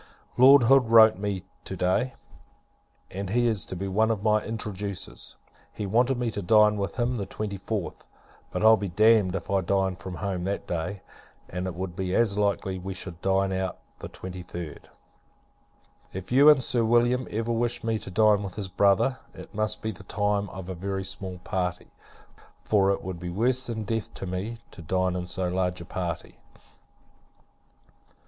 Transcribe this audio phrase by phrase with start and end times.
[0.35, 2.15] Lord Hood wrote to me, to day,
[3.11, 5.35] and he is to be one of my introducers.
[5.71, 8.07] He wanted me to dine with him the 24th;
[8.49, 11.03] but I'll be damned if I dine from home that day,
[11.47, 14.79] and it would be as likely we should dine out the 23d.
[16.13, 19.83] If you and Sir William ever wish me to dine with his brother, it must
[19.83, 21.91] be the time of a very small party;
[22.65, 25.85] for it would be worse than death to me, to dine in so large a
[25.85, 26.37] party.